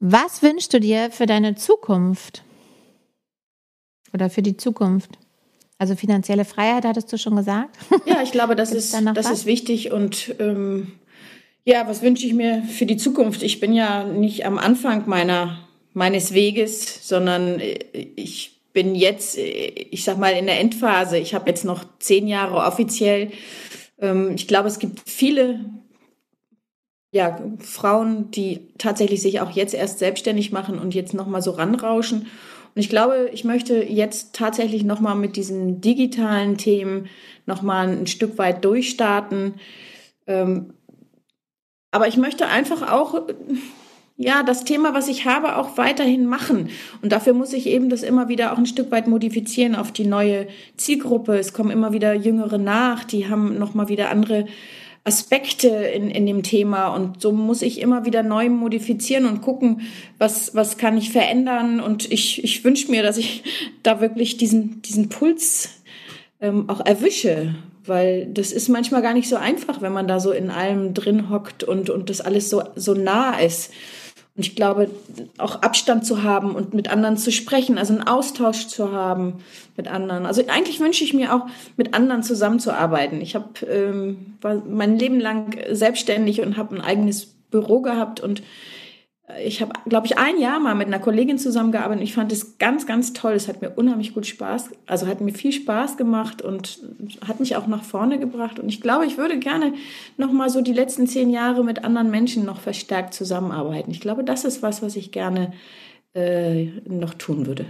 [0.00, 2.44] Was wünschst du dir für deine Zukunft?
[4.12, 5.18] Oder für die Zukunft?
[5.78, 7.78] Also finanzielle Freiheit hattest du schon gesagt.
[8.04, 10.92] Ja, ich glaube, das ist da das ist wichtig und ähm,
[11.64, 13.42] ja, was wünsche ich mir für die Zukunft?
[13.42, 15.58] Ich bin ja nicht am Anfang meiner
[15.94, 17.78] meines Weges, sondern äh,
[18.16, 21.18] ich bin jetzt, äh, ich sag mal, in der Endphase.
[21.18, 23.32] Ich habe jetzt noch zehn Jahre offiziell.
[24.00, 25.60] Ähm, ich glaube, es gibt viele
[27.10, 32.26] ja, Frauen, die tatsächlich sich auch jetzt erst selbstständig machen und jetzt nochmal so ranrauschen.
[32.78, 37.08] Und ich glaube, ich möchte jetzt tatsächlich nochmal mit diesen digitalen Themen
[37.44, 39.54] nochmal ein Stück weit durchstarten.
[40.28, 40.74] Ähm,
[41.90, 43.22] aber ich möchte einfach auch,
[44.16, 46.70] ja, das Thema, was ich habe, auch weiterhin machen.
[47.02, 50.06] Und dafür muss ich eben das immer wieder auch ein Stück weit modifizieren auf die
[50.06, 51.36] neue Zielgruppe.
[51.36, 54.46] Es kommen immer wieder Jüngere nach, die haben nochmal wieder andere
[55.08, 56.88] Aspekte in, in dem Thema.
[56.94, 59.80] Und so muss ich immer wieder neu modifizieren und gucken,
[60.18, 61.80] was, was kann ich verändern.
[61.80, 63.42] Und ich, ich wünsche mir, dass ich
[63.82, 65.70] da wirklich diesen, diesen Puls
[66.40, 70.30] ähm, auch erwische, weil das ist manchmal gar nicht so einfach, wenn man da so
[70.30, 73.72] in allem drin hockt und, und das alles so, so nah ist.
[74.38, 74.88] Und ich glaube,
[75.38, 79.42] auch Abstand zu haben und mit anderen zu sprechen, also einen Austausch zu haben
[79.76, 80.26] mit anderen.
[80.26, 83.20] Also eigentlich wünsche ich mir auch, mit anderen zusammenzuarbeiten.
[83.20, 88.44] Ich habe ähm, war mein Leben lang selbstständig und habe ein eigenes Büro gehabt und
[89.44, 92.56] ich habe, glaube ich, ein Jahr mal mit einer Kollegin zusammengearbeitet und ich fand es
[92.58, 93.32] ganz, ganz toll.
[93.32, 96.80] Es hat mir unheimlich gut Spaß, also hat mir viel Spaß gemacht und
[97.26, 98.58] hat mich auch nach vorne gebracht.
[98.58, 99.74] Und ich glaube, ich würde gerne
[100.16, 103.90] noch mal so die letzten zehn Jahre mit anderen Menschen noch verstärkt zusammenarbeiten.
[103.90, 105.52] Ich glaube, das ist was, was ich gerne
[106.14, 107.66] äh, noch tun würde.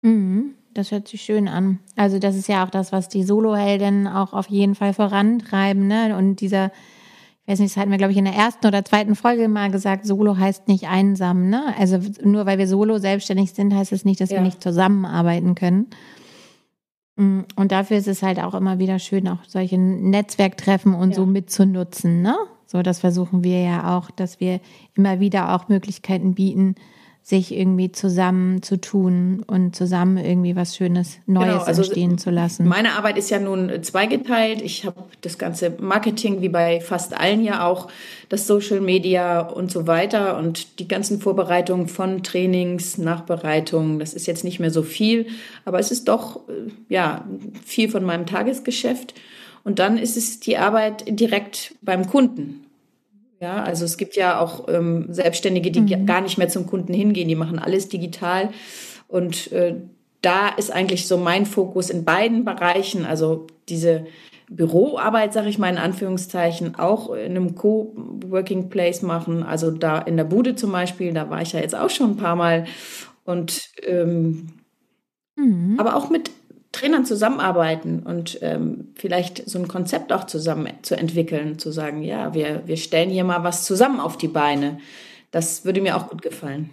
[0.00, 1.80] Mhm, das hört sich schön an.
[1.96, 5.86] Also das ist ja auch das, was die Soloheldinnen auch auf jeden Fall vorantreiben.
[5.86, 6.16] Ne?
[6.16, 6.72] Und dieser
[7.44, 9.70] ich weiß nicht, das hatten wir, glaube ich, in der ersten oder zweiten Folge mal
[9.70, 11.74] gesagt, Solo heißt nicht einsam, ne?
[11.76, 14.36] Also nur weil wir Solo selbstständig sind, heißt es das nicht, dass ja.
[14.36, 15.88] wir nicht zusammenarbeiten können.
[17.16, 21.16] Mm, und dafür ist es halt auch immer wieder schön, auch solche Netzwerktreffen und ja.
[21.16, 22.36] so mitzunutzen, ne?
[22.66, 24.60] So, das versuchen wir ja auch, dass wir
[24.94, 26.76] immer wieder auch Möglichkeiten bieten,
[27.24, 32.30] sich irgendwie zusammen zu tun und zusammen irgendwie was Schönes Neues genau, also entstehen zu
[32.30, 32.66] lassen.
[32.66, 34.60] Meine Arbeit ist ja nun zweigeteilt.
[34.60, 37.88] Ich habe das ganze Marketing, wie bei fast allen ja auch,
[38.28, 44.00] das Social Media und so weiter und die ganzen Vorbereitungen von Trainings, Nachbereitungen.
[44.00, 45.26] Das ist jetzt nicht mehr so viel,
[45.64, 46.40] aber es ist doch
[46.88, 47.24] ja
[47.64, 49.14] viel von meinem Tagesgeschäft.
[49.62, 52.64] Und dann ist es die Arbeit direkt beim Kunden.
[53.42, 56.06] Ja, also es gibt ja auch ähm, Selbstständige, die mhm.
[56.06, 58.50] gar nicht mehr zum Kunden hingehen, die machen alles digital.
[59.08, 59.74] Und äh,
[60.20, 64.06] da ist eigentlich so mein Fokus in beiden Bereichen, also diese
[64.48, 69.42] Büroarbeit, sage ich mal in Anführungszeichen, auch in einem Co-Working Place machen.
[69.42, 72.16] Also da in der Bude zum Beispiel, da war ich ja jetzt auch schon ein
[72.18, 72.66] paar Mal.
[73.24, 74.50] Und ähm,
[75.34, 75.74] mhm.
[75.80, 76.30] aber auch mit
[76.72, 82.32] Trainern zusammenarbeiten und ähm, vielleicht so ein Konzept auch zusammen zu entwickeln, zu sagen, ja,
[82.34, 84.78] wir, wir stellen hier mal was zusammen auf die Beine.
[85.30, 86.70] Das würde mir auch gut gefallen.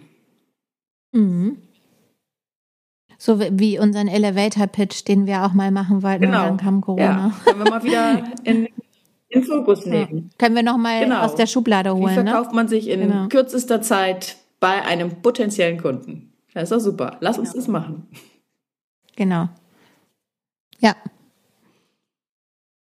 [1.12, 1.58] Mhm.
[3.18, 6.44] So wie unseren Elevator-Pitch, den wir auch mal machen wollten, genau.
[6.44, 7.02] dann kam Corona.
[7.02, 8.68] Ja, können wir mal wieder in,
[9.28, 10.16] in Fokus nehmen.
[10.16, 10.36] Ja.
[10.38, 11.20] Können wir nochmal genau.
[11.20, 12.16] aus der Schublade holen.
[12.16, 12.30] Wie ne?
[12.30, 12.56] verkauft ne?
[12.56, 13.28] man sich in genau.
[13.28, 16.32] kürzester Zeit bei einem potenziellen Kunden?
[16.54, 17.18] Das ist doch super.
[17.20, 17.60] Lass uns genau.
[17.60, 18.06] das machen.
[19.16, 19.50] Genau.
[20.80, 20.94] Ja.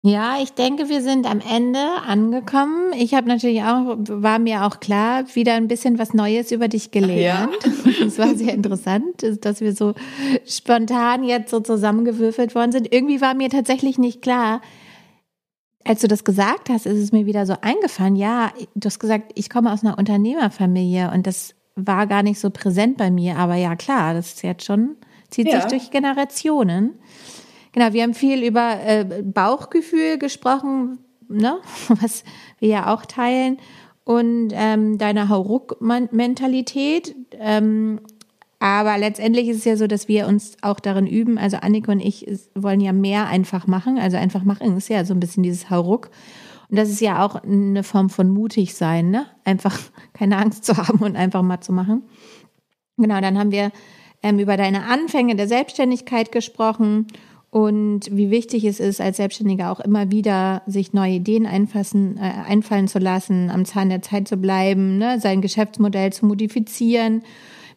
[0.05, 2.91] Ja, ich denke, wir sind am Ende angekommen.
[2.93, 6.91] Ich habe natürlich auch, war mir auch klar, wieder ein bisschen was Neues über dich
[6.91, 7.55] gelernt.
[8.05, 8.25] Es ja.
[8.25, 9.93] war sehr interessant, dass wir so
[10.45, 12.93] spontan jetzt so zusammengewürfelt worden sind.
[12.93, 14.59] Irgendwie war mir tatsächlich nicht klar,
[15.85, 18.17] als du das gesagt hast, ist es mir wieder so eingefallen.
[18.17, 22.49] Ja, du hast gesagt, ich komme aus einer Unternehmerfamilie und das war gar nicht so
[22.49, 23.37] präsent bei mir.
[23.37, 24.97] Aber ja, klar, das ist jetzt schon,
[25.29, 25.61] zieht ja.
[25.61, 26.99] sich durch Generationen.
[27.73, 31.57] Genau, wir haben viel über äh, Bauchgefühl gesprochen, ne?
[32.01, 32.23] was
[32.59, 33.57] wir ja auch teilen.
[34.05, 37.15] Und ähm, deine Hauruck-Mentalität.
[37.39, 38.01] Ähm,
[38.59, 41.37] aber letztendlich ist es ja so, dass wir uns auch darin üben.
[41.37, 43.97] Also Annika und ich wollen ja mehr einfach machen.
[43.97, 46.11] Also einfach machen ist ja so ein bisschen dieses Hauruck.
[46.69, 49.25] Und das ist ja auch eine Form von mutig sein, ne?
[49.45, 49.77] Einfach
[50.13, 52.03] keine Angst zu haben und einfach mal zu machen.
[52.97, 53.71] Genau, dann haben wir
[54.21, 57.07] ähm, über deine Anfänge der Selbstständigkeit gesprochen
[57.53, 62.21] und wie wichtig es ist, als Selbstständiger auch immer wieder sich neue Ideen einfassen, äh,
[62.49, 67.21] einfallen zu lassen, am Zahn der Zeit zu bleiben, ne, sein Geschäftsmodell zu modifizieren,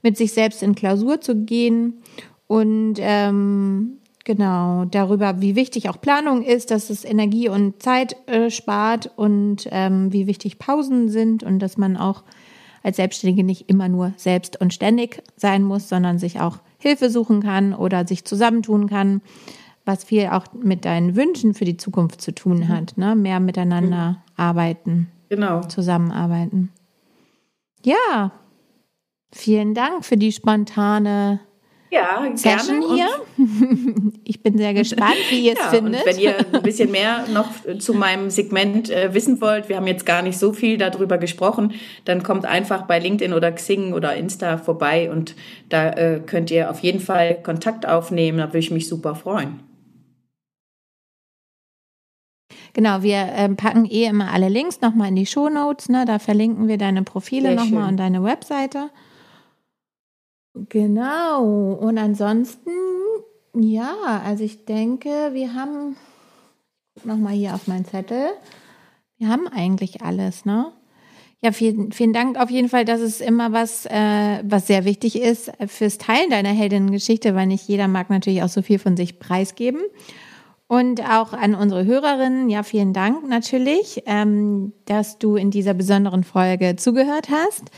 [0.00, 1.98] mit sich selbst in Klausur zu gehen.
[2.46, 8.48] Und ähm, genau darüber, wie wichtig auch Planung ist, dass es Energie und Zeit äh,
[8.48, 12.24] spart und ähm, wie wichtig Pausen sind und dass man auch
[12.82, 17.42] als Selbstständige nicht immer nur selbst und ständig sein muss, sondern sich auch Hilfe suchen
[17.42, 19.20] kann oder sich zusammentun kann
[19.86, 22.68] was viel auch mit deinen Wünschen für die Zukunft zu tun mhm.
[22.68, 23.16] hat, ne?
[23.16, 24.16] Mehr miteinander mhm.
[24.36, 25.08] arbeiten.
[25.30, 25.62] Genau.
[25.62, 26.70] Zusammenarbeiten.
[27.82, 28.32] Ja.
[29.32, 31.40] Vielen Dank für die spontane
[31.90, 32.94] ja, Session gerne.
[32.94, 34.12] hier.
[34.24, 36.00] ich bin sehr gespannt, wie ihr es ja, findet.
[36.00, 39.86] Und wenn ihr ein bisschen mehr noch zu meinem Segment äh, wissen wollt, wir haben
[39.86, 44.16] jetzt gar nicht so viel darüber gesprochen, dann kommt einfach bei LinkedIn oder Xing oder
[44.16, 45.34] Insta vorbei und
[45.68, 48.38] da äh, könnt ihr auf jeden Fall Kontakt aufnehmen.
[48.38, 49.60] Da würde ich mich super freuen.
[52.76, 55.88] Genau, wir ähm, packen eh immer alle Links nochmal in die Show Notes.
[55.88, 56.04] Ne?
[56.04, 58.90] Da verlinken wir deine Profile nochmal und deine Webseite.
[60.68, 61.72] Genau.
[61.72, 62.70] Und ansonsten,
[63.54, 65.96] ja, also ich denke, wir haben,
[67.02, 68.28] nochmal hier auf meinen Zettel,
[69.16, 70.70] wir haben eigentlich alles, ne?
[71.40, 72.84] Ja, vielen, vielen Dank auf jeden Fall.
[72.84, 77.66] Das ist immer was, äh, was sehr wichtig ist fürs Teilen deiner Heldinnengeschichte, weil nicht
[77.68, 79.80] jeder mag natürlich auch so viel von sich preisgeben.
[80.68, 86.24] Und auch an unsere Hörerinnen, ja, vielen Dank natürlich, ähm, dass du in dieser besonderen
[86.24, 87.70] Folge zugehört hast.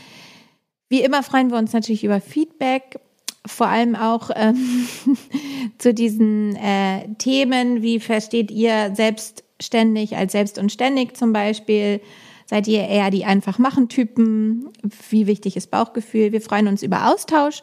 [0.89, 2.99] Wie immer freuen wir uns natürlich über Feedback,
[3.45, 4.87] vor allem auch ähm,
[5.77, 7.83] zu diesen äh, Themen.
[7.83, 12.01] Wie versteht ihr selbstständig als selbst und ständig zum Beispiel?
[12.47, 14.69] Seid ihr eher die einfach machen Typen?
[15.11, 16.31] Wie wichtig ist Bauchgefühl?
[16.31, 17.61] Wir freuen uns über Austausch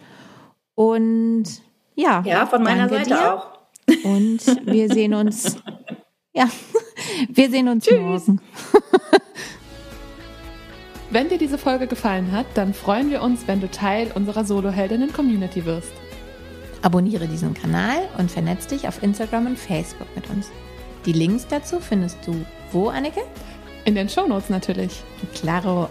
[0.77, 1.45] und
[1.97, 2.23] ja.
[2.25, 3.35] Ja, von meiner Seite dir.
[3.35, 3.56] auch.
[4.05, 5.57] Und wir sehen uns,
[6.35, 6.49] ja,
[7.29, 7.99] wir sehen uns Tschüss.
[8.27, 8.41] morgen.
[11.11, 15.65] Wenn dir diese Folge gefallen hat, dann freuen wir uns, wenn du Teil unserer Solo-Heldinnen-Community
[15.65, 15.93] wirst.
[16.83, 20.51] Abonniere diesen Kanal und vernetz dich auf Instagram und Facebook mit uns.
[21.07, 23.23] Die Links dazu findest du wo, Annike?
[23.85, 25.05] In den Shownotes natürlich.
[25.33, 25.89] Claro.